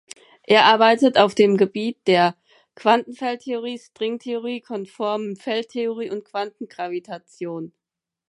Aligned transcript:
Er 0.47 0.65
arbeitet 0.65 1.19
auf 1.19 1.35
dem 1.35 1.57
Gebiet 1.57 1.95
der 2.07 2.35
Quantenfeldtheorie, 2.73 3.77
Stringtheorie, 3.77 4.59
konformen 4.61 5.35
Feldtheorie 5.35 6.09
und 6.09 6.25
Quantengravitation. 6.25 7.71